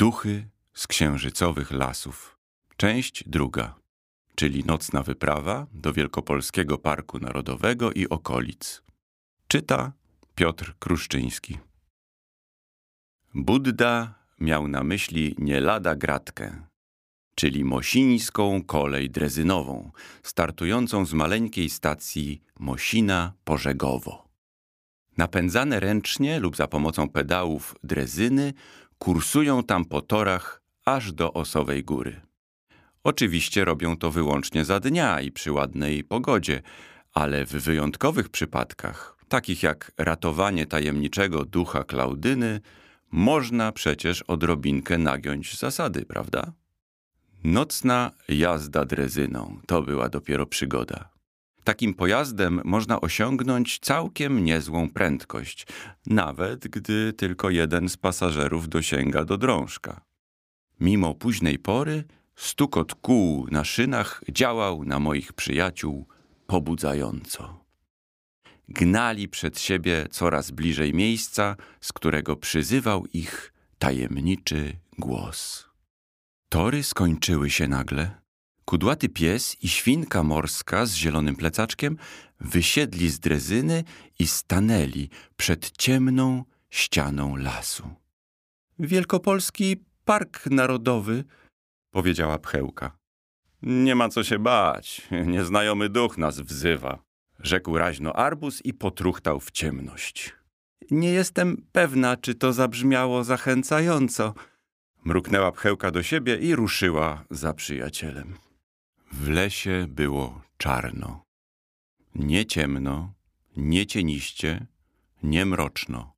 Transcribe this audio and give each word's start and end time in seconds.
Duchy 0.00 0.48
z 0.74 0.86
księżycowych 0.86 1.70
lasów. 1.70 2.38
Część 2.76 3.24
druga, 3.26 3.74
czyli 4.34 4.64
nocna 4.64 5.02
wyprawa 5.02 5.66
do 5.72 5.92
Wielkopolskiego 5.92 6.78
Parku 6.78 7.18
Narodowego 7.18 7.92
i 7.92 8.08
okolic. 8.08 8.82
Czyta 9.48 9.92
Piotr 10.34 10.74
Kruszczyński. 10.78 11.58
Buddha 13.34 14.14
miał 14.38 14.68
na 14.68 14.84
myśli 14.84 15.34
nie 15.38 15.60
lada 15.60 15.94
gratkę, 15.94 16.66
czyli 17.34 17.64
mosińską 17.64 18.62
kolej 18.62 19.10
drezynową, 19.10 19.90
startującą 20.22 21.06
z 21.06 21.12
maleńkiej 21.12 21.70
stacji 21.70 22.42
Mosina-Pożegowo. 22.60 24.30
Napędzane 25.16 25.80
ręcznie 25.80 26.40
lub 26.40 26.56
za 26.56 26.68
pomocą 26.68 27.08
pedałów 27.08 27.74
drezyny 27.84 28.52
kursują 29.00 29.62
tam 29.62 29.84
po 29.84 30.00
torach 30.00 30.62
aż 30.84 31.12
do 31.12 31.32
Osowej 31.32 31.84
Góry. 31.84 32.20
Oczywiście 33.04 33.64
robią 33.64 33.96
to 33.96 34.10
wyłącznie 34.10 34.64
za 34.64 34.80
dnia 34.80 35.20
i 35.20 35.32
przy 35.32 35.52
ładnej 35.52 36.04
pogodzie, 36.04 36.62
ale 37.14 37.46
w 37.46 37.50
wyjątkowych 37.50 38.28
przypadkach, 38.28 39.16
takich 39.28 39.62
jak 39.62 39.92
ratowanie 39.98 40.66
tajemniczego 40.66 41.44
ducha 41.44 41.84
Klaudyny, 41.84 42.60
można 43.10 43.72
przecież 43.72 44.22
odrobinkę 44.22 44.98
nagiąć 44.98 45.58
zasady, 45.58 46.04
prawda? 46.04 46.52
Nocna 47.44 48.10
jazda 48.28 48.84
drezyną 48.84 49.60
to 49.66 49.82
była 49.82 50.08
dopiero 50.08 50.46
przygoda. 50.46 51.19
Takim 51.64 51.94
pojazdem 51.94 52.60
można 52.64 53.00
osiągnąć 53.00 53.78
całkiem 53.78 54.44
niezłą 54.44 54.90
prędkość, 54.90 55.66
nawet 56.06 56.68
gdy 56.68 57.12
tylko 57.12 57.50
jeden 57.50 57.88
z 57.88 57.96
pasażerów 57.96 58.68
dosięga 58.68 59.24
do 59.24 59.38
drążka. 59.38 60.00
Mimo 60.80 61.14
późnej 61.14 61.58
pory, 61.58 62.04
stukot 62.36 62.94
kół 62.94 63.46
na 63.50 63.64
szynach 63.64 64.22
działał 64.32 64.84
na 64.84 64.98
moich 64.98 65.32
przyjaciół 65.32 66.06
pobudzająco. 66.46 67.64
Gnali 68.68 69.28
przed 69.28 69.60
siebie 69.60 70.06
coraz 70.10 70.50
bliżej 70.50 70.94
miejsca, 70.94 71.56
z 71.80 71.92
którego 71.92 72.36
przyzywał 72.36 73.06
ich 73.06 73.52
tajemniczy 73.78 74.76
głos. 74.98 75.68
Tory 76.48 76.82
skończyły 76.82 77.50
się 77.50 77.68
nagle. 77.68 78.19
Kudłaty 78.70 79.08
pies 79.08 79.56
i 79.62 79.68
świnka 79.68 80.22
morska 80.22 80.86
z 80.86 80.94
zielonym 80.94 81.36
plecaczkiem 81.36 81.96
wysiedli 82.40 83.08
z 83.08 83.20
drezyny 83.20 83.84
i 84.18 84.26
stanęli 84.26 85.08
przed 85.36 85.70
ciemną 85.70 86.44
ścianą 86.68 87.36
lasu. 87.36 87.90
Wielkopolski 88.78 89.76
Park 90.04 90.46
Narodowy, 90.46 91.24
powiedziała 91.90 92.38
Pchełka. 92.38 92.96
Nie 93.62 93.94
ma 93.94 94.08
co 94.08 94.24
się 94.24 94.38
bać, 94.38 95.08
nieznajomy 95.26 95.88
duch 95.88 96.18
nas 96.18 96.40
wzywa, 96.40 97.02
rzekł 97.40 97.78
raźno 97.78 98.12
arbus 98.12 98.64
i 98.64 98.74
potruchtał 98.74 99.40
w 99.40 99.50
ciemność. 99.50 100.34
Nie 100.90 101.10
jestem 101.12 101.66
pewna, 101.72 102.16
czy 102.16 102.34
to 102.34 102.52
zabrzmiało 102.52 103.24
zachęcająco. 103.24 104.34
Mruknęła 105.04 105.52
pchełka 105.52 105.90
do 105.90 106.02
siebie 106.02 106.36
i 106.36 106.54
ruszyła 106.54 107.24
za 107.30 107.54
przyjacielem. 107.54 108.49
W 109.10 109.28
lesie 109.28 109.86
było 109.88 110.42
czarno. 110.58 111.24
Nie 112.14 112.46
ciemno, 112.46 113.12
nie 113.56 113.86
cieniście, 113.86 114.66
nie 115.22 115.46
mroczno. 115.46 116.12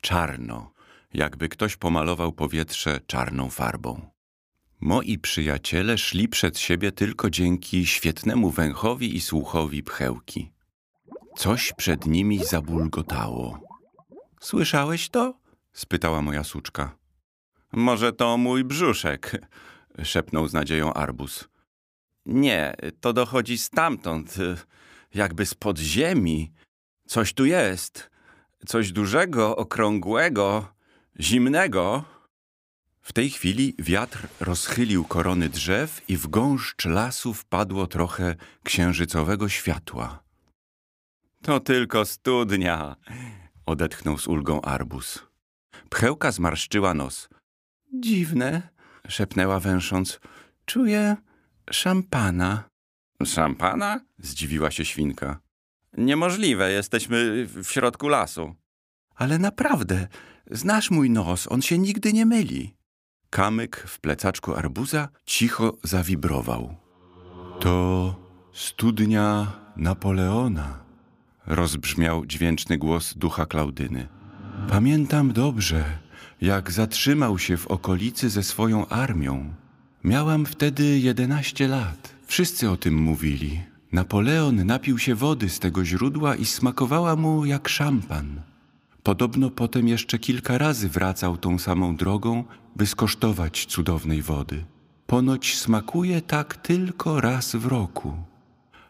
Czarno, 0.00 0.72
jakby 1.14 1.48
ktoś 1.48 1.76
pomalował 1.76 2.32
powietrze 2.32 3.00
czarną 3.06 3.50
farbą. 3.50 4.10
Moi 4.80 5.18
przyjaciele 5.18 5.98
szli 5.98 6.28
przed 6.28 6.58
siebie 6.58 6.92
tylko 6.92 7.30
dzięki 7.30 7.86
świetnemu 7.86 8.50
węchowi 8.50 9.16
i 9.16 9.20
słuchowi 9.20 9.82
pchełki. 9.82 10.52
Coś 11.36 11.72
przed 11.72 12.06
nimi 12.06 12.44
zabulgotało. 12.44 13.60
Słyszałeś 14.40 15.08
to? 15.08 15.34
spytała 15.72 16.22
moja 16.22 16.44
suczka. 16.44 16.96
Może 17.72 18.12
to 18.12 18.36
mój 18.36 18.64
brzuszek, 18.64 19.46
szepnął 20.04 20.48
z 20.48 20.52
nadzieją 20.52 20.94
arbus. 20.94 21.48
Nie, 22.28 22.76
to 23.00 23.12
dochodzi 23.12 23.58
stamtąd, 23.58 24.36
jakby 25.14 25.46
z 25.46 25.54
podziemi. 25.54 26.52
Coś 27.06 27.32
tu 27.32 27.44
jest. 27.44 28.10
Coś 28.66 28.92
dużego, 28.92 29.56
okrągłego, 29.56 30.74
zimnego. 31.20 32.04
W 33.00 33.12
tej 33.12 33.30
chwili 33.30 33.74
wiatr 33.78 34.28
rozchylił 34.40 35.04
korony 35.04 35.48
drzew 35.48 36.00
i 36.08 36.16
w 36.16 36.26
gąszcz 36.26 36.84
lasu 36.84 37.34
wpadło 37.34 37.86
trochę 37.86 38.36
księżycowego 38.64 39.48
światła. 39.48 40.22
To 41.42 41.60
tylko 41.60 42.04
studnia, 42.04 42.96
odetchnął 43.66 44.18
z 44.18 44.26
ulgą 44.26 44.60
arbus. 44.60 45.24
Pchełka 45.90 46.32
zmarszczyła 46.32 46.94
nos. 46.94 47.28
Dziwne, 47.94 48.68
szepnęła 49.08 49.60
węsząc. 49.60 50.20
Czuję 50.66 51.16
szampana. 51.70 52.64
Szampana? 53.24 54.00
Zdziwiła 54.18 54.70
się 54.70 54.84
świnka. 54.84 55.40
Niemożliwe, 55.96 56.72
jesteśmy 56.72 57.46
w 57.46 57.70
środku 57.70 58.08
lasu. 58.08 58.54
Ale 59.14 59.38
naprawdę, 59.38 60.08
znasz 60.50 60.90
mój 60.90 61.10
nos, 61.10 61.52
on 61.52 61.62
się 61.62 61.78
nigdy 61.78 62.12
nie 62.12 62.26
myli. 62.26 62.74
Kamyk 63.30 63.76
w 63.76 64.00
plecaczku 64.00 64.54
arbuza 64.54 65.08
cicho 65.26 65.76
zawibrował. 65.82 66.76
To 67.60 68.14
studnia 68.52 69.52
Napoleona, 69.76 70.84
rozbrzmiał 71.46 72.26
dźwięczny 72.26 72.78
głos 72.78 73.14
ducha 73.14 73.46
Klaudyny. 73.46 74.08
Pamiętam 74.68 75.32
dobrze, 75.32 75.84
jak 76.40 76.70
zatrzymał 76.70 77.38
się 77.38 77.56
w 77.56 77.66
okolicy 77.66 78.30
ze 78.30 78.42
swoją 78.42 78.88
armią. 78.88 79.54
Miałam 80.04 80.46
wtedy 80.46 80.98
jedenaście 80.98 81.68
lat. 81.68 82.14
Wszyscy 82.26 82.70
o 82.70 82.76
tym 82.76 82.94
mówili. 82.94 83.60
Napoleon 83.92 84.66
napił 84.66 84.98
się 84.98 85.14
wody 85.14 85.48
z 85.48 85.58
tego 85.58 85.84
źródła 85.84 86.36
i 86.36 86.44
smakowała 86.44 87.16
mu 87.16 87.44
jak 87.44 87.68
szampan. 87.68 88.40
Podobno 89.02 89.50
potem 89.50 89.88
jeszcze 89.88 90.18
kilka 90.18 90.58
razy 90.58 90.88
wracał 90.88 91.36
tą 91.36 91.58
samą 91.58 91.96
drogą, 91.96 92.44
by 92.76 92.86
skosztować 92.86 93.66
cudownej 93.66 94.22
wody. 94.22 94.64
Ponoć 95.06 95.56
smakuje 95.56 96.22
tak 96.22 96.56
tylko 96.56 97.20
raz 97.20 97.56
w 97.56 97.66
roku. 97.66 98.16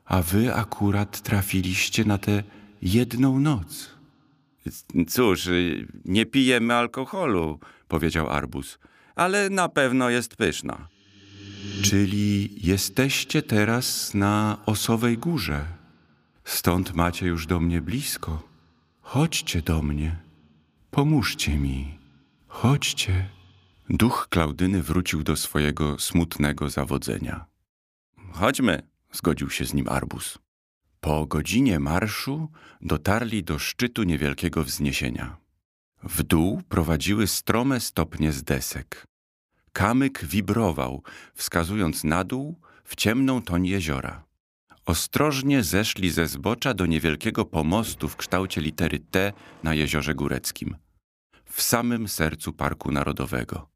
A 0.05 0.23
wy 0.23 0.55
akurat 0.55 1.21
trafiliście 1.21 2.05
na 2.05 2.19
tę 2.19 2.43
jedną 2.83 3.41
noc. 3.41 3.91
Cóż, 5.09 5.49
nie 6.05 6.27
pijemy 6.27 6.75
alkoholu, 6.75 7.59
powiedział 7.89 8.31
Arbus, 8.31 8.79
ale 9.17 9.51
na 9.51 9.69
pewno 9.69 10.11
jest 10.11 10.37
pyszna. 10.37 10.89
Czyli 11.83 12.51
jesteście 12.67 13.43
teraz 13.43 14.15
na 14.15 14.59
Osowej 14.67 15.19
Górze. 15.19 15.67
Stąd 16.45 16.95
macie 16.95 17.27
już 17.27 17.47
do 17.47 17.61
mnie 17.61 17.81
blisko. 17.81 18.43
Chodźcie 19.01 19.63
do 19.63 19.83
mnie. 19.83 20.17
Pomóżcie 20.91 21.59
mi. 21.59 21.99
Chodźcie. 22.47 23.31
Duch 23.91 24.27
Klaudyny 24.31 24.83
wrócił 24.83 25.23
do 25.23 25.37
swojego 25.37 25.99
smutnego 25.99 26.71
zawodzenia. 26.71 27.47
Chodźmy, 28.33 28.83
zgodził 29.13 29.51
się 29.51 29.65
z 29.65 29.75
nim 29.75 29.89
Arbus. 29.89 30.39
Po 31.01 31.27
godzinie 31.27 31.79
marszu 31.81 32.49
dotarli 32.81 33.45
do 33.45 33.59
szczytu 33.59 34.03
niewielkiego 34.03 34.65
wzniesienia. 34.65 35.37
W 36.03 36.23
dół 36.23 36.63
prowadziły 36.69 37.27
strome 37.27 37.81
stopnie 37.81 38.33
z 38.33 38.43
desek. 38.43 39.08
Kamyk 39.78 40.25
wibrował, 40.25 41.03
wskazując 41.34 42.04
na 42.04 42.25
dół 42.25 42.60
w 42.84 42.97
ciemną 42.97 43.42
toń 43.42 43.66
jeziora. 43.66 44.25
Ostrożnie 44.86 45.63
zeszli 45.63 46.10
ze 46.10 46.27
zbocza 46.27 46.75
do 46.75 46.86
niewielkiego 46.86 47.45
pomostu 47.45 48.09
w 48.09 48.16
kształcie 48.16 48.60
litery 48.60 48.98
T 48.98 49.33
na 49.63 49.75
jeziorze 49.75 50.15
góreckim. 50.15 50.77
W 51.45 51.63
samym 51.63 52.09
sercu 52.09 52.53
Parku 52.53 52.92
Narodowego. 52.92 53.69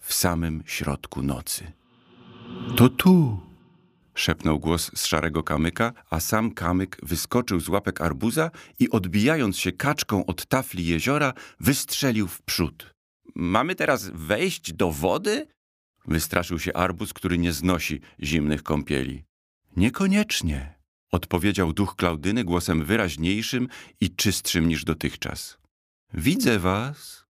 W 0.00 0.14
samym 0.14 0.62
środku 0.66 1.22
nocy. 1.22 1.72
To 2.76 2.88
tu! 2.88 3.40
szepnął 4.14 4.58
głos 4.58 4.90
z 4.94 5.06
szarego 5.06 5.42
kamyka, 5.42 5.92
a 6.10 6.20
sam 6.20 6.50
kamyk 6.50 6.96
wyskoczył 7.02 7.60
z 7.60 7.68
łapek 7.68 8.00
arbuza 8.00 8.50
i 8.78 8.90
odbijając 8.90 9.58
się 9.58 9.72
kaczką 9.72 10.26
od 10.26 10.46
tafli 10.46 10.86
jeziora, 10.86 11.32
wystrzelił 11.60 12.28
w 12.28 12.42
przód. 12.42 12.97
Mamy 13.40 13.74
teraz 13.74 14.10
wejść 14.14 14.72
do 14.72 14.90
wody? 14.90 15.46
Wystraszył 16.06 16.58
się 16.58 16.72
arbuz, 16.72 17.12
który 17.12 17.38
nie 17.38 17.52
znosi 17.52 18.00
zimnych 18.22 18.62
kąpieli. 18.62 19.24
Niekoniecznie, 19.76 20.74
odpowiedział 21.12 21.72
duch 21.72 21.96
Klaudyny 21.96 22.44
głosem 22.44 22.84
wyraźniejszym 22.84 23.68
i 24.00 24.10
czystszym 24.10 24.68
niż 24.68 24.84
dotychczas. 24.84 25.58
Widzę 26.14 26.58
was. 26.58 27.24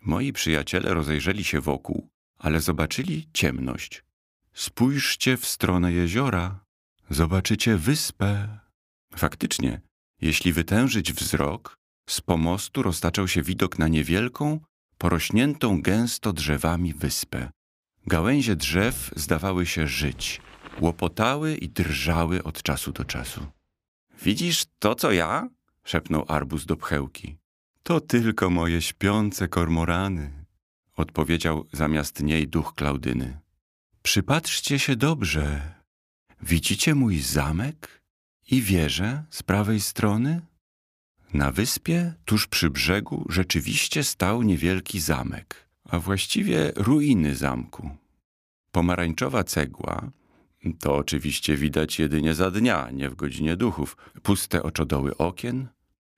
Moi 0.00 0.32
przyjaciele 0.32 0.94
rozejrzeli 0.94 1.44
się 1.44 1.60
wokół. 1.60 2.08
ale 2.38 2.60
zobaczyli 2.60 3.28
ciemność. 3.32 4.04
Spójrzcie 4.52 5.36
w 5.36 5.46
stronę 5.46 5.92
jeziora, 5.92 6.64
zobaczycie 7.10 7.76
wyspę. 7.76 8.58
Faktycznie, 9.16 9.80
jeśli 10.20 10.52
wytężyć 10.52 11.12
wzrok, 11.12 11.76
z 12.08 12.20
pomostu 12.20 12.82
roztaczał 12.82 13.28
się 13.28 13.42
widok 13.42 13.78
na 13.78 13.88
niewielką, 13.88 14.60
porośniętą 15.02 15.82
gęsto 15.82 16.32
drzewami 16.32 16.94
wyspę. 16.94 17.50
Gałęzie 18.06 18.56
drzew 18.56 19.10
zdawały 19.16 19.66
się 19.66 19.86
żyć, 19.88 20.40
łopotały 20.80 21.56
i 21.56 21.68
drżały 21.68 22.42
od 22.42 22.62
czasu 22.62 22.92
do 22.92 23.04
czasu. 23.04 23.46
Widzisz 24.22 24.64
to, 24.78 24.94
co 24.94 25.12
ja? 25.12 25.48
szepnął 25.84 26.24
arbuz 26.28 26.66
do 26.66 26.76
pchełki. 26.76 27.36
To 27.82 28.00
tylko 28.00 28.50
moje 28.50 28.82
śpiące 28.82 29.48
kormorany, 29.48 30.44
odpowiedział 30.96 31.66
zamiast 31.72 32.22
niej 32.22 32.48
duch 32.48 32.74
Klaudyny. 32.74 33.38
Przypatrzcie 34.02 34.78
się 34.78 34.96
dobrze. 34.96 35.74
Widzicie 36.42 36.94
mój 36.94 37.18
zamek 37.20 38.02
i 38.50 38.62
wieżę 38.62 39.24
z 39.30 39.42
prawej 39.42 39.80
strony? 39.80 40.40
Na 41.32 41.52
wyspie, 41.52 42.14
tuż 42.24 42.46
przy 42.46 42.70
brzegu, 42.70 43.26
rzeczywiście 43.28 44.04
stał 44.04 44.42
niewielki 44.42 45.00
zamek, 45.00 45.68
a 45.84 45.98
właściwie 45.98 46.72
ruiny 46.76 47.36
zamku. 47.36 47.90
Pomarańczowa 48.72 49.44
cegła, 49.44 50.10
to 50.80 50.96
oczywiście 50.96 51.56
widać 51.56 51.98
jedynie 51.98 52.34
za 52.34 52.50
dnia, 52.50 52.90
nie 52.90 53.08
w 53.08 53.14
godzinie 53.14 53.56
duchów, 53.56 53.96
puste 54.22 54.62
oczodoły 54.62 55.16
okien. 55.16 55.68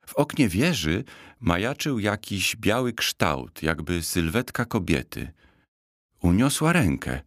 W 0.05 0.13
oknie 0.13 0.49
wieży 0.49 1.03
majaczył 1.39 1.99
jakiś 1.99 2.55
biały 2.55 2.93
kształt, 2.93 3.63
jakby 3.63 4.03
sylwetka 4.03 4.65
kobiety. 4.65 5.31
Uniosła 6.21 6.73
rękę, 6.73 7.21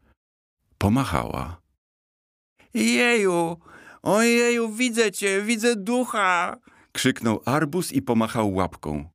pomachała. 0.78 1.60
Jeju, 2.74 3.56
ojeju, 4.02 4.72
widzę 4.72 5.12
cię, 5.12 5.42
widzę 5.42 5.76
ducha! 5.76 6.58
Krzyknął 6.98 7.42
arbus 7.44 7.92
i 7.92 8.02
pomachał 8.02 8.54
łapką. 8.54 9.10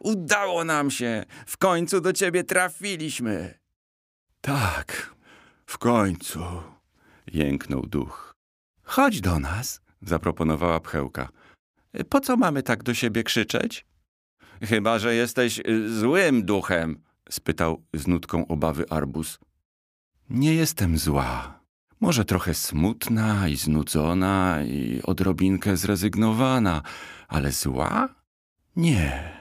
Udało 0.00 0.64
nam 0.64 0.90
się, 0.90 1.24
w 1.46 1.56
końcu 1.56 2.00
do 2.00 2.12
ciebie 2.12 2.44
trafiliśmy. 2.44 3.58
Tak, 4.40 5.14
w 5.66 5.78
końcu, 5.78 6.40
jęknął 7.26 7.86
duch. 7.86 8.34
Chodź 8.82 9.20
do 9.20 9.38
nas, 9.38 9.80
zaproponowała 10.02 10.80
pchełka. 10.80 11.28
Po 12.08 12.20
co 12.20 12.36
mamy 12.36 12.62
tak 12.62 12.82
do 12.82 12.94
siebie 12.94 13.22
krzyczeć? 13.22 13.86
Chyba, 14.62 14.98
że 14.98 15.14
jesteś 15.14 15.60
y, 15.68 15.98
złym 15.98 16.44
duchem, 16.44 17.02
spytał 17.30 17.84
z 17.94 18.06
nutką 18.06 18.46
obawy 18.46 18.84
arbus. 18.90 19.38
Nie 20.30 20.54
jestem 20.54 20.98
zła. 20.98 21.53
Może 22.04 22.24
trochę 22.24 22.54
smutna 22.54 23.48
i 23.48 23.56
znudzona 23.56 24.62
i 24.64 25.00
odrobinkę 25.02 25.76
zrezygnowana, 25.76 26.82
ale 27.28 27.52
zła? 27.52 28.14
Nie. 28.76 29.32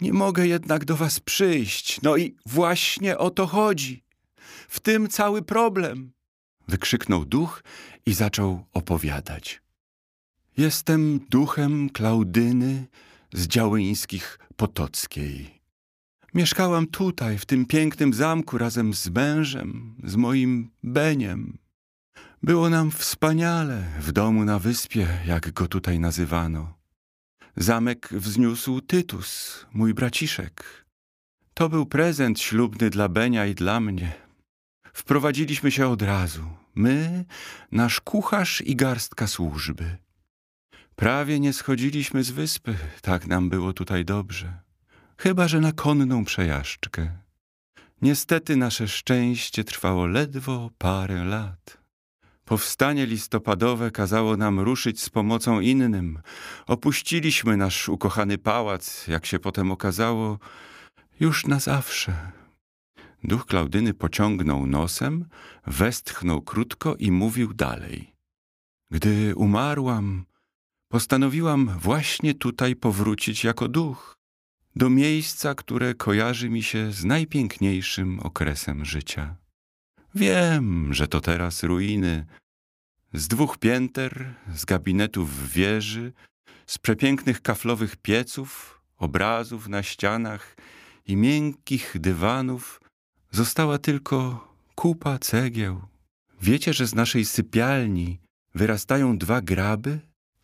Nie 0.00 0.12
mogę 0.12 0.46
jednak 0.46 0.84
do 0.84 0.96
was 0.96 1.20
przyjść. 1.20 2.02
No 2.02 2.16
i 2.16 2.36
właśnie 2.46 3.18
o 3.18 3.30
to 3.30 3.46
chodzi. 3.46 4.04
W 4.68 4.80
tym 4.80 5.08
cały 5.08 5.42
problem. 5.42 6.12
Wykrzyknął 6.68 7.24
duch 7.24 7.62
i 8.06 8.14
zaczął 8.14 8.64
opowiadać. 8.72 9.62
Jestem 10.56 11.20
duchem 11.30 11.90
Klaudyny 11.90 12.86
z 13.32 13.46
Działyńskich 13.46 14.38
Potockiej. 14.56 15.60
Mieszkałam 16.34 16.86
tutaj, 16.86 17.38
w 17.38 17.46
tym 17.46 17.66
pięknym 17.66 18.14
zamku, 18.14 18.58
razem 18.58 18.94
z 18.94 19.08
mężem, 19.08 19.94
z 20.04 20.16
moim 20.16 20.70
Beniem. 20.82 21.65
Było 22.46 22.70
nam 22.70 22.90
wspaniale 22.90 23.84
w 24.00 24.12
domu 24.12 24.44
na 24.44 24.58
wyspie, 24.58 25.08
jak 25.26 25.52
go 25.52 25.68
tutaj 25.68 25.98
nazywano. 25.98 26.74
Zamek 27.56 28.08
wzniósł 28.12 28.80
Tytus, 28.80 29.66
mój 29.72 29.94
braciszek. 29.94 30.86
To 31.54 31.68
był 31.68 31.86
prezent 31.86 32.40
ślubny 32.40 32.90
dla 32.90 33.08
Benia 33.08 33.46
i 33.46 33.54
dla 33.54 33.80
mnie. 33.80 34.12
Wprowadziliśmy 34.92 35.70
się 35.70 35.88
od 35.88 36.02
razu. 36.02 36.44
My, 36.74 37.24
nasz 37.72 38.00
kucharz 38.00 38.60
i 38.60 38.76
garstka 38.76 39.26
służby. 39.26 39.96
Prawie 40.96 41.40
nie 41.40 41.52
schodziliśmy 41.52 42.24
z 42.24 42.30
wyspy, 42.30 42.76
tak 43.02 43.26
nam 43.26 43.50
było 43.50 43.72
tutaj 43.72 44.04
dobrze. 44.04 44.60
Chyba, 45.18 45.48
że 45.48 45.60
na 45.60 45.72
konną 45.72 46.24
przejażdżkę. 46.24 47.18
Niestety 48.02 48.56
nasze 48.56 48.88
szczęście 48.88 49.64
trwało 49.64 50.06
ledwo 50.06 50.70
parę 50.78 51.24
lat. 51.24 51.85
Powstanie 52.46 53.06
listopadowe 53.06 53.90
kazało 53.90 54.36
nam 54.36 54.60
ruszyć 54.60 55.02
z 55.02 55.10
pomocą 55.10 55.60
innym. 55.60 56.18
Opuściliśmy 56.66 57.56
nasz 57.56 57.88
ukochany 57.88 58.38
pałac, 58.38 59.06
jak 59.08 59.26
się 59.26 59.38
potem 59.38 59.70
okazało, 59.70 60.38
już 61.20 61.46
na 61.46 61.60
zawsze. 61.60 62.32
Duch 63.24 63.46
Klaudyny 63.46 63.94
pociągnął 63.94 64.66
nosem, 64.66 65.24
westchnął 65.66 66.42
krótko 66.42 66.96
i 66.96 67.10
mówił 67.10 67.54
dalej. 67.54 68.12
Gdy 68.90 69.34
umarłam, 69.36 70.24
postanowiłam 70.88 71.78
właśnie 71.78 72.34
tutaj 72.34 72.76
powrócić 72.76 73.44
jako 73.44 73.68
duch, 73.68 74.16
do 74.76 74.90
miejsca, 74.90 75.54
które 75.54 75.94
kojarzy 75.94 76.50
mi 76.50 76.62
się 76.62 76.92
z 76.92 77.04
najpiękniejszym 77.04 78.20
okresem 78.20 78.84
życia. 78.84 79.36
Wiem, 80.16 80.94
że 80.94 81.08
to 81.08 81.20
teraz 81.20 81.62
ruiny. 81.62 82.26
Z 83.12 83.28
dwóch 83.28 83.58
pięter, 83.58 84.34
z 84.54 84.64
gabinetów 84.64 85.52
wieży, 85.52 86.12
z 86.66 86.78
przepięknych 86.78 87.42
kaflowych 87.42 87.96
pieców, 87.96 88.80
obrazów 88.98 89.68
na 89.68 89.82
ścianach 89.82 90.56
i 91.06 91.16
miękkich 91.16 91.96
dywanów 92.00 92.80
została 93.30 93.78
tylko 93.78 94.48
kupa 94.74 95.18
cegieł. 95.18 95.82
Wiecie, 96.40 96.72
że 96.72 96.86
z 96.86 96.94
naszej 96.94 97.24
sypialni 97.24 98.20
wyrastają 98.54 99.18
dwa 99.18 99.40
graby? 99.40 100.00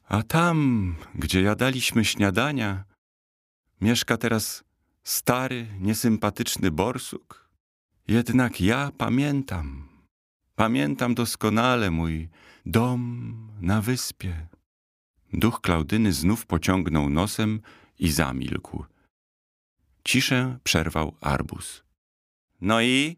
A 0.08 0.22
tam, 0.22 0.94
gdzie 1.14 1.42
jadaliśmy 1.42 2.04
śniadania, 2.04 2.84
mieszka 3.80 4.16
teraz 4.16 4.64
stary, 5.04 5.66
niesympatyczny 5.80 6.70
borsuk. 6.70 7.41
Jednak 8.08 8.60
ja 8.60 8.90
pamiętam, 8.98 9.88
pamiętam 10.54 11.14
doskonale 11.14 11.90
mój 11.90 12.28
dom 12.66 13.34
na 13.60 13.80
wyspie. 13.80 14.46
Duch 15.32 15.60
Klaudyny 15.60 16.12
znów 16.12 16.46
pociągnął 16.46 17.10
nosem 17.10 17.60
i 17.98 18.10
zamilkł. 18.10 18.84
Ciszę 20.04 20.58
przerwał 20.64 21.16
arbus. 21.20 21.82
No 22.60 22.82
i? 22.82 23.16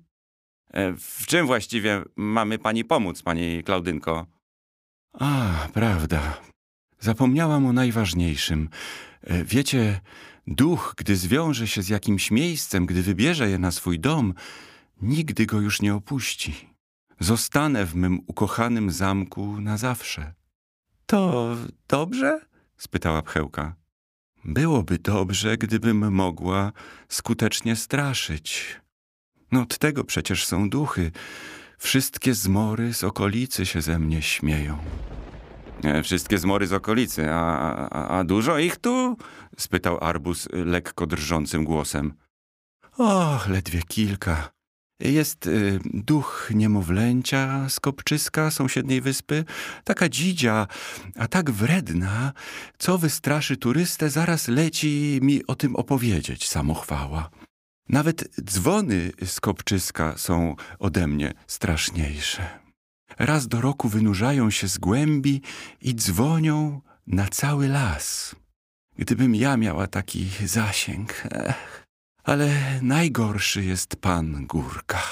E, 0.70 0.92
w 0.92 1.26
czym 1.26 1.46
właściwie 1.46 2.02
mamy 2.16 2.58
pani 2.58 2.84
pomóc, 2.84 3.22
pani 3.22 3.62
Klaudynko? 3.64 4.26
A, 5.12 5.54
prawda. 5.72 6.40
Zapomniałam 7.00 7.66
o 7.66 7.72
najważniejszym. 7.72 8.68
E, 9.22 9.44
wiecie, 9.44 10.00
duch, 10.46 10.94
gdy 10.96 11.16
zwiąże 11.16 11.66
się 11.66 11.82
z 11.82 11.88
jakimś 11.88 12.30
miejscem, 12.30 12.86
gdy 12.86 13.02
wybierze 13.02 13.50
je 13.50 13.58
na 13.58 13.70
swój 13.70 14.00
dom, 14.00 14.34
nigdy 15.04 15.46
go 15.46 15.60
już 15.60 15.82
nie 15.82 15.94
opuści. 15.94 16.74
Zostanę 17.20 17.86
w 17.86 17.94
mym 17.94 18.20
ukochanym 18.26 18.90
zamku 18.90 19.60
na 19.60 19.76
zawsze. 19.76 20.34
To 21.06 21.56
dobrze? 21.88 22.40
spytała 22.76 23.22
pchełka. 23.22 23.74
Byłoby 24.44 24.98
dobrze, 24.98 25.56
gdybym 25.56 26.12
mogła 26.12 26.72
skutecznie 27.08 27.76
straszyć. 27.76 28.80
No 29.52 29.60
od 29.60 29.78
tego 29.78 30.04
przecież 30.04 30.46
są 30.46 30.70
duchy. 30.70 31.10
Wszystkie 31.78 32.34
zmory 32.34 32.94
z 32.94 33.04
okolicy 33.04 33.66
się 33.66 33.82
ze 33.82 33.98
mnie 33.98 34.22
śmieją. 34.22 34.78
E, 35.84 36.02
wszystkie 36.02 36.38
zmory 36.38 36.66
z 36.66 36.72
okolicy, 36.72 37.30
a, 37.30 37.88
a, 37.88 38.18
a 38.18 38.24
dużo 38.24 38.58
ich 38.58 38.76
tu? 38.76 39.16
spytał 39.58 39.98
Arbus 40.04 40.48
lekko 40.52 41.06
drżącym 41.06 41.64
głosem. 41.64 42.14
Och, 42.98 43.48
ledwie 43.48 43.82
kilka. 43.82 44.53
Jest 45.00 45.46
y, 45.46 45.80
duch 45.84 46.50
niemowlęcia 46.54 47.68
z 47.68 47.80
Kopczyska, 47.80 48.50
sąsiedniej 48.50 49.00
wyspy. 49.00 49.44
Taka 49.84 50.08
dzidzia, 50.08 50.66
a 51.16 51.28
tak 51.28 51.50
wredna, 51.50 52.32
co 52.78 52.98
wystraszy 52.98 53.56
turystę, 53.56 54.10
zaraz 54.10 54.48
leci 54.48 55.18
mi 55.22 55.46
o 55.46 55.54
tym 55.54 55.76
opowiedzieć, 55.76 56.48
samochwała. 56.48 57.30
Nawet 57.88 58.40
dzwony 58.44 59.12
z 59.24 59.40
Kopczyska 59.40 60.14
są 60.16 60.56
ode 60.78 61.06
mnie 61.06 61.34
straszniejsze. 61.46 62.60
Raz 63.18 63.48
do 63.48 63.60
roku 63.60 63.88
wynurzają 63.88 64.50
się 64.50 64.68
z 64.68 64.78
głębi 64.78 65.42
i 65.80 65.94
dzwonią 65.94 66.80
na 67.06 67.28
cały 67.28 67.68
las. 67.68 68.36
Gdybym 68.98 69.34
ja 69.34 69.56
miała 69.56 69.86
taki 69.86 70.28
zasięg. 70.44 71.22
Ech. 71.30 71.83
Ale 72.24 72.80
najgorszy 72.82 73.64
jest 73.64 73.96
pan 73.96 74.46
Górka. 74.46 75.02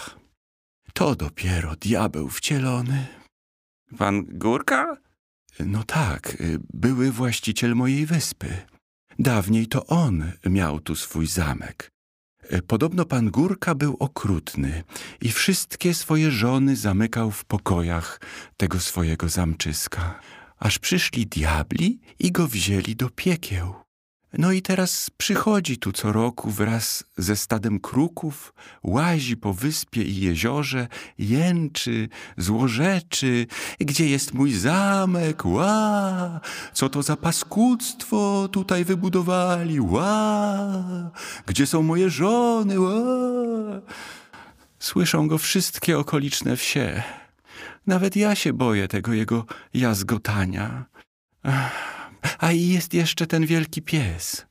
To 0.93 1.15
dopiero 1.15 1.77
diabeł 1.77 2.29
wcielony. 2.29 3.07
Pan 3.99 4.25
Górka? 4.29 4.97
No 5.61 5.85
tak, 5.85 6.37
były 6.75 7.13
właściciel 7.13 7.75
mojej 7.75 8.07
wyspy. 8.07 8.57
Dawniej 9.19 9.67
to 9.67 9.87
on 9.87 10.33
miał 10.47 10.81
tu 10.81 10.97
swój 10.97 11.27
zamek. 11.27 11.91
Podobno 12.67 13.05
pan 13.05 13.31
Górka 13.31 13.75
był 13.75 13.97
okrutny 13.99 14.85
i 15.21 15.33
wszystkie 15.33 15.95
swoje 15.95 16.31
żony 16.31 16.77
zamykał 16.77 17.31
w 17.31 17.45
pokojach 17.45 18.21
tego 18.57 18.81
swojego 18.81 19.29
zamczyska. 19.29 20.21
Aż 20.59 20.79
przyszli 20.79 21.27
diabli 21.27 22.01
i 22.19 22.33
go 22.33 22.49
wzięli 22.49 22.97
do 22.97 23.11
piekieł. 23.11 23.82
No 24.39 24.53
i 24.53 24.63
teraz 24.63 25.11
przychodzi 25.11 25.79
tu 25.79 25.93
co 25.93 26.13
roku 26.13 26.51
wraz 26.51 27.05
ze 27.17 27.37
stadem 27.37 27.81
kruków, 27.81 28.55
łazi 28.83 29.37
po 29.37 29.55
wyspie 29.55 30.03
i 30.03 30.21
jeziorze, 30.21 30.89
jęczy, 31.19 32.09
złorzeczy, 32.37 33.47
gdzie 33.81 34.09
jest 34.09 34.35
mój 34.35 34.53
zamek, 34.53 35.45
ła, 35.45 36.41
co 36.73 36.89
to 36.89 37.03
za 37.03 37.17
paskudztwo 37.17 38.49
tutaj 38.53 38.85
wybudowali, 38.85 39.81
ła, 39.81 40.59
gdzie 41.47 41.67
są 41.67 41.83
moje 41.83 42.11
żony, 42.11 42.81
ła. 42.81 42.93
Słyszą 44.79 45.29
go 45.29 45.39
wszystkie 45.39 45.99
okoliczne 45.99 46.57
wsie. 46.57 47.03
Nawet 47.87 48.17
ja 48.17 48.35
się 48.35 48.53
boję 48.53 48.89
tego 48.89 49.13
jego 49.13 49.45
jazgotania. 49.75 50.85
Ach. 51.43 52.02
A 52.39 52.53
i 52.53 52.69
jest 52.69 52.95
jeszcze 52.95 53.27
ten 53.27 53.47
wielki 53.47 53.83
pies. 53.83 54.47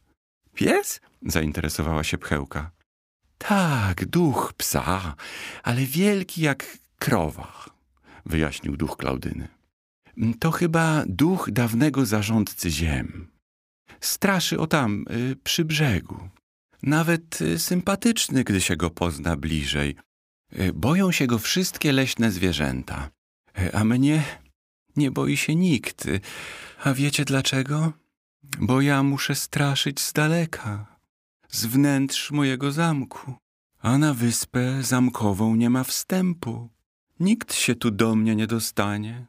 Pies? 0.54 1.02
Zainteresowała 1.26 2.04
się 2.04 2.18
pchełka. 2.18 2.72
Tak, 3.38 4.06
duch 4.06 4.54
psa, 4.58 5.16
ale 5.64 5.86
wielki 5.86 6.42
jak 6.42 6.78
krowa, 7.00 7.66
wyjaśnił 8.26 8.78
duch 8.78 8.98
Klaudyny. 8.98 9.48
To 10.40 10.52
chyba 10.52 11.04
duch 11.08 11.52
dawnego 11.52 12.06
zarządcy 12.06 12.72
ziem. 12.72 13.28
Straszy 14.00 14.60
o 14.60 14.68
tam, 14.68 15.06
y, 15.12 15.36
przy 15.44 15.66
brzegu. 15.66 16.30
Nawet 16.84 17.42
y, 17.42 17.60
sympatyczny, 17.60 18.44
gdy 18.44 18.62
się 18.62 18.76
go 18.76 18.90
pozna 18.90 19.38
bliżej. 19.38 19.96
Y, 20.60 20.74
Boją 20.74 21.12
się 21.12 21.28
go 21.28 21.40
wszystkie 21.40 21.92
leśne 21.92 22.32
zwierzęta. 22.32 23.10
A 23.74 23.84
mnie 23.84 24.24
nie 24.96 25.12
boi 25.12 25.38
się 25.38 25.56
nikt. 25.56 26.08
A 26.84 26.94
wiecie 26.94 27.26
dlaczego? 27.26 27.94
Bo 28.60 28.82
ja 28.82 29.04
muszę 29.04 29.36
straszyć 29.36 30.00
z 30.00 30.14
daleka, 30.14 30.98
z 31.50 31.66
wnętrz 31.66 32.32
mojego 32.32 32.72
zamku. 32.72 33.34
A 33.80 33.98
na 33.98 34.14
wyspę 34.14 34.84
zamkową 34.84 35.56
nie 35.56 35.70
ma 35.70 35.84
wstępu. 35.84 36.70
Nikt 37.20 37.54
się 37.54 37.76
tu 37.76 37.92
do 37.92 38.16
mnie 38.16 38.36
nie 38.36 38.48
dostanie. 38.48 39.26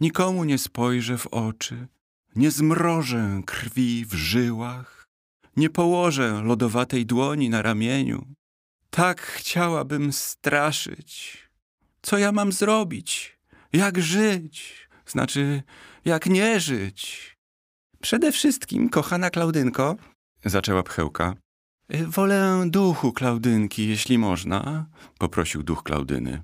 Nikomu 0.00 0.44
nie 0.44 0.58
spojrzę 0.58 1.18
w 1.18 1.26
oczy. 1.26 1.88
Nie 2.36 2.50
zmrożę 2.50 3.42
krwi 3.46 4.04
w 4.04 4.14
żyłach. 4.14 5.08
Nie 5.56 5.70
położę 5.70 6.42
lodowatej 6.44 7.06
dłoni 7.06 7.50
na 7.50 7.62
ramieniu. 7.62 8.26
Tak 8.90 9.20
chciałabym 9.20 10.12
straszyć. 10.12 11.38
Co 12.02 12.18
ja 12.18 12.32
mam 12.32 12.52
zrobić? 12.52 13.38
Jak 13.72 14.02
żyć? 14.02 14.88
Znaczy, 15.06 15.62
jak 16.04 16.26
nie 16.26 16.60
żyć? 16.60 17.32
Przede 18.00 18.32
wszystkim, 18.32 18.88
kochana 18.88 19.30
Klaudynko, 19.30 19.96
Zaczęła 20.44 20.82
pchełka. 20.82 21.34
y, 21.94 22.06
wolę 22.06 22.64
duchu 22.66 23.12
Klaudynki, 23.12 23.88
jeśli 23.88 24.18
można, 24.18 24.86
poprosił 25.18 25.62
duch 25.62 25.82
Klaudyny. 25.82 26.42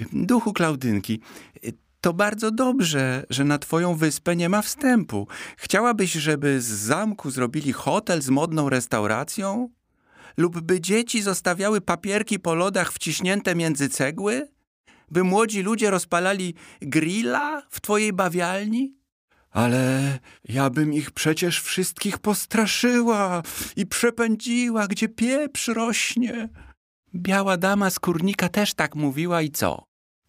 Y, 0.00 0.06
Duchu 0.12 0.52
Klaudynki, 0.52 1.20
y, 1.64 1.72
to 2.00 2.12
bardzo 2.12 2.50
dobrze, 2.50 3.24
że 3.30 3.44
na 3.44 3.58
twoją 3.58 3.94
wyspę 3.94 4.36
nie 4.36 4.48
ma 4.48 4.62
wstępu. 4.62 5.28
Chciałabyś, 5.56 6.12
żeby 6.12 6.60
z 6.60 6.64
zamku 6.66 7.30
zrobili 7.30 7.72
hotel 7.72 8.22
z 8.22 8.28
modną 8.28 8.68
restauracją? 8.68 9.68
Lub 10.36 10.60
by 10.60 10.80
dzieci 10.80 11.22
zostawiały 11.22 11.80
papierki 11.80 12.38
po 12.38 12.54
lodach 12.54 12.92
wciśnięte 12.92 13.54
między 13.54 13.88
cegły? 13.88 14.48
By 15.12 15.24
młodzi 15.24 15.62
ludzie 15.62 15.90
rozpalali 15.90 16.54
grilla 16.80 17.62
w 17.70 17.80
twojej 17.80 18.12
bawialni? 18.12 18.96
Ale 19.50 20.18
ja 20.44 20.70
bym 20.70 20.92
ich 20.92 21.10
przecież 21.10 21.62
wszystkich 21.62 22.18
postraszyła 22.18 23.42
i 23.76 23.86
przepędziła, 23.86 24.86
gdzie 24.86 25.08
pieprz 25.08 25.68
rośnie. 25.68 26.48
Biała 27.14 27.56
dama 27.56 27.90
z 27.90 27.98
kurnika 27.98 28.48
też 28.48 28.74
tak 28.74 28.94
mówiła 28.94 29.42
i 29.42 29.50
co? 29.50 29.84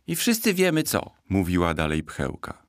I 0.08 0.16
wszyscy 0.16 0.54
wiemy 0.54 0.84
co, 0.84 1.12
mówiła 1.30 1.74
dalej 1.74 2.04
pchełka. 2.04 2.66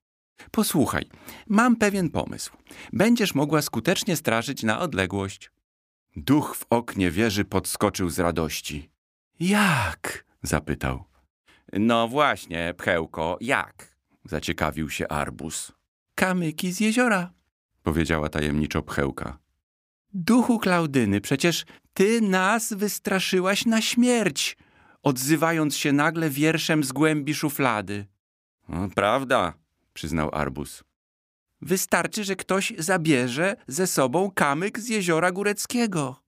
Posłuchaj, 0.50 1.08
mam 1.48 1.76
pewien 1.76 2.10
pomysł. 2.10 2.52
Będziesz 2.92 3.34
mogła 3.34 3.62
skutecznie 3.62 4.16
straszyć 4.16 4.62
na 4.62 4.80
odległość. 4.80 5.50
Duch 6.16 6.56
w 6.56 6.66
oknie 6.70 7.10
wieży 7.10 7.44
podskoczył 7.44 8.10
z 8.10 8.18
radości. 8.18 8.90
Jak? 9.40 10.24
zapytał. 10.42 11.13
No 11.78 12.08
właśnie, 12.08 12.74
pchełko, 12.76 13.38
jak? 13.40 13.96
Zaciekawił 14.24 14.90
się 14.90 15.08
Arbus. 15.08 15.72
Kamyki 16.14 16.72
z 16.72 16.80
jeziora, 16.80 17.32
Powiedziała 17.82 18.28
tajemniczo 18.28 18.82
pchełka. 18.82 19.38
Duchu 20.14 20.58
Klaudyny, 20.58 21.20
przecież 21.20 21.64
ty 21.94 22.20
nas 22.20 22.72
wystraszyłaś 22.72 23.66
na 23.66 23.80
śmierć, 23.82 24.56
odzywając 25.02 25.76
się 25.76 25.92
nagle 25.92 26.30
wierszem 26.30 26.84
z 26.84 26.92
głębi 26.92 27.34
szuflady. 27.34 28.06
No, 28.68 28.88
prawda, 28.94 29.52
przyznał 29.94 30.30
Arbus. 30.32 30.84
Wystarczy, 31.62 32.24
że 32.24 32.36
ktoś 32.36 32.72
zabierze 32.78 33.56
ze 33.66 33.86
sobą 33.86 34.30
kamyk 34.30 34.78
z 34.78 34.88
jeziora 34.88 35.32
góreckiego. 35.32 36.20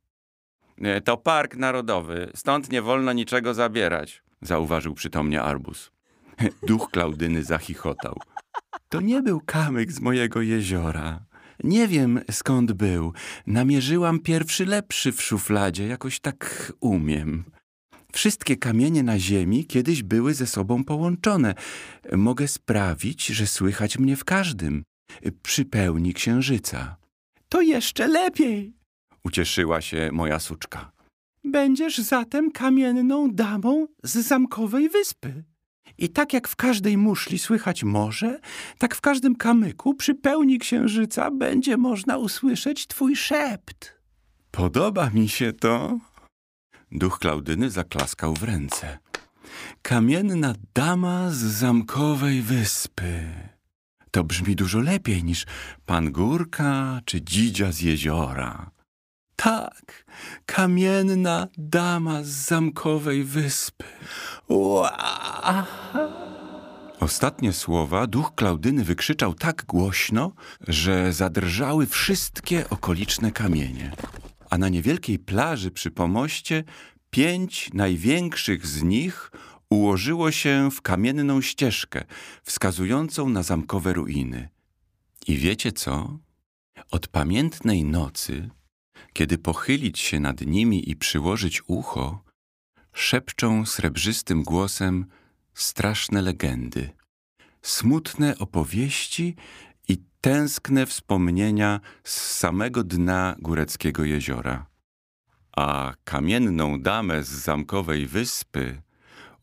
Nie, 0.79 1.00
To 1.00 1.17
park 1.17 1.57
narodowy, 1.57 2.31
stąd 2.35 2.71
nie 2.71 2.83
wolno 2.83 3.12
niczego 3.12 3.55
zabierać, 3.55 4.23
zauważył 4.43 4.95
przytomnie 4.95 5.43
Arbus. 5.43 5.90
Duch 6.69 6.90
Klaudyny 6.90 7.45
zachichotał. 7.45 8.21
To 8.88 9.00
nie 9.00 9.23
był 9.23 9.40
kamyk 9.40 9.93
z 9.93 10.00
mojego 10.00 10.43
jeziora. 10.43 11.21
Nie 11.64 11.88
wiem 11.88 12.21
skąd 12.31 12.73
był. 12.73 13.12
Namierzyłam 13.47 14.21
pierwszy 14.21 14.66
lepszy 14.66 15.12
w 15.12 15.23
szufladzie, 15.23 15.87
jakoś 15.87 16.21
tak 16.21 16.73
umiem. 16.81 17.45
Wszystkie 18.12 18.57
kamienie 18.57 19.02
na 19.02 19.19
ziemi 19.19 19.64
kiedyś 19.64 20.02
były 20.02 20.35
ze 20.35 20.47
sobą 20.47 20.85
połączone. 20.85 21.55
Mogę 22.12 22.49
sprawić, 22.49 23.26
że 23.26 23.47
słychać 23.47 23.99
mnie 23.99 24.16
w 24.16 24.25
każdym. 24.25 24.83
Przy 25.43 25.64
pełni 25.64 26.14
księżyca. 26.14 26.97
To 27.49 27.61
jeszcze 27.61 28.07
lepiej, 28.07 28.75
ucieszyła 29.25 29.81
się 29.81 30.11
moja 30.12 30.38
suczka. 30.38 30.96
Będziesz 31.47 31.99
zatem 31.99 32.50
kamienną 32.50 33.31
damą 33.31 33.87
z 34.03 34.12
zamkowej 34.17 34.88
wyspy. 34.88 35.45
I 35.99 36.09
tak 36.09 36.33
jak 36.33 36.49
w 36.49 36.57
każdej 36.57 36.99
muszli 36.99 37.38
słychać 37.38 37.85
morze, 37.85 38.41
tak 38.79 38.95
w 38.95 39.00
każdym 39.00 39.37
kamyku 39.37 39.95
przy 39.95 40.15
pełni 40.15 40.59
księżyca 40.59 41.31
będzie 41.31 41.76
można 41.76 42.17
usłyszeć 42.17 42.87
twój 42.87 43.17
szept. 43.17 44.00
Podoba 44.50 45.11
mi 45.11 45.29
się 45.29 45.53
to. 45.53 45.99
Duch 46.93 47.19
Klaudyny 47.19 47.71
zaklaskał 47.71 48.35
w 48.35 48.43
ręce. 48.43 48.99
Kamienna 49.83 50.55
dama 50.75 51.31
z 51.31 51.37
zamkowej 51.37 52.43
wyspy. 52.43 53.25
To 54.11 54.25
brzmi 54.25 54.57
dużo 54.57 54.81
lepiej 54.81 55.25
niż 55.25 55.47
pan 55.87 56.12
Górka 56.12 57.00
czy 57.05 57.23
dzidzia 57.23 57.73
z 57.73 57.81
jeziora. 57.81 58.71
Tak, 59.37 60.05
kamienna 60.47 61.49
dama 61.59 62.23
z 62.23 62.26
zamkowej 62.26 63.25
wyspy. 63.25 63.85
Ła! 64.49 65.66
Ostatnie 67.00 67.52
słowa 67.52 68.07
duch 68.07 68.35
Klaudyny 68.35 68.85
wykrzyczał 68.85 69.35
tak 69.35 69.64
głośno, 69.64 70.33
że 70.69 71.12
zadrżały 71.12 71.87
wszystkie 71.87 72.71
okoliczne 72.71 73.33
kamienie. 73.33 73.93
A 74.50 74.59
na 74.59 74.69
niewielkiej 74.69 75.19
plaży 75.19 75.71
przy 75.71 75.90
pomoście 75.90 76.64
pięć 77.11 77.71
największych 77.75 78.66
z 78.66 78.83
nich 78.83 79.31
ułożyło 79.71 80.31
się 80.31 80.71
w 80.71 80.83
kamienną 80.83 81.40
ścieżkę 81.40 82.05
wskazującą 82.43 83.28
na 83.28 83.43
zamkowe 83.43 83.93
ruiny. 83.93 84.49
I 85.26 85.37
wiecie 85.37 85.73
co? 85.73 86.19
Od 86.90 87.09
pamiętnej 87.09 87.85
nocy, 87.85 88.50
kiedy 89.12 89.38
pochylić 89.38 89.99
się 89.99 90.21
nad 90.21 90.41
nimi 90.41 90.91
i 90.91 90.97
przyłożyć 90.97 91.62
ucho, 91.67 92.25
szepczą 92.93 93.67
srebrzystym 93.67 94.43
głosem 94.43 95.07
straszne 95.55 96.23
legendy, 96.23 96.91
smutne 97.62 98.38
opowieści 98.38 99.37
i 99.88 99.99
tęskne 100.21 100.87
wspomnienia 100.87 101.81
z 102.05 102.37
samego 102.38 102.85
dna 102.85 103.37
góreckiego 103.38 104.05
jeziora. 104.05 104.67
A 105.57 105.95
kamienną 106.05 106.81
damę 106.81 107.25
z 107.25 107.29
zamkowej 107.29 108.07
wyspy 108.07 108.83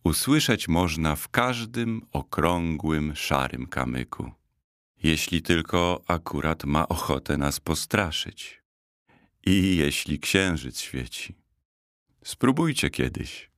usłyszeć 0.04 0.68
można 0.68 1.16
w 1.16 1.30
każdym 1.30 2.02
okrągłym, 2.12 3.16
szarym 3.16 3.68
kamyku. 3.68 4.32
Jeśli 5.04 5.42
tylko 5.42 6.02
akurat 6.08 6.64
ma 6.64 6.88
ochotę 6.88 7.38
nas 7.38 7.60
postraszyć. 7.60 8.63
I 9.46 9.78
jeśli 9.78 10.20
księżyc 10.20 10.80
świeci. 10.80 11.36
Spróbujcie 12.24 12.90
kiedyś. 12.90 13.50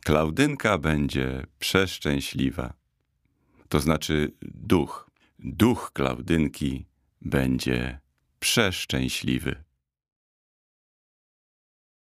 Klaudynka 0.00 0.78
będzie 0.78 1.46
przeszczęśliwa. 1.58 2.74
To 3.68 3.80
znaczy 3.80 4.32
duch. 4.42 5.10
Duch 5.38 5.90
Klaudynki 5.92 6.86
będzie 7.20 8.00
przeszczęśliwy. 8.40 9.64